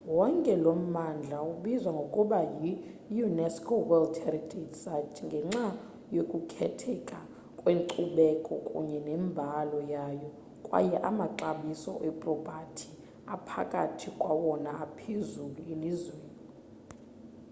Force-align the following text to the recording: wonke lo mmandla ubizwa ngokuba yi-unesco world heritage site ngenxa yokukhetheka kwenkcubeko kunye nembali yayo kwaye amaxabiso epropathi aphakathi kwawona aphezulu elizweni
wonke 0.17 0.53
lo 0.63 0.71
mmandla 0.81 1.37
ubizwa 1.51 1.91
ngokuba 1.97 2.39
yi-unesco 3.11 3.73
world 3.89 4.15
heritage 4.25 4.73
site 4.85 5.17
ngenxa 5.27 5.65
yokukhetheka 6.15 7.19
kwenkcubeko 7.59 8.53
kunye 8.67 8.99
nembali 9.07 9.79
yayo 9.95 10.29
kwaye 10.65 10.95
amaxabiso 11.09 11.91
epropathi 12.09 12.87
aphakathi 13.35 14.09
kwawona 14.21 14.71
aphezulu 14.85 15.61
elizweni 15.73 16.37